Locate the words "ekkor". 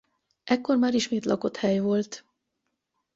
0.43-0.77